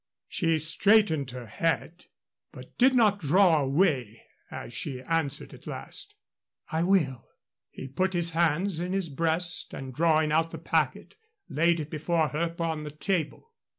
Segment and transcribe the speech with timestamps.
[0.27, 2.05] She straightened her head,
[2.51, 6.15] but did not draw away as she answered, at last:
[6.71, 7.27] "I will."
[7.69, 11.17] He put his hands in his breast, and, drawing out the packet,
[11.49, 13.53] laid it before her upon the table.